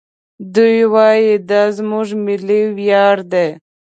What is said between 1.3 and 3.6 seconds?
دا زموږ ملي ویاړ دی.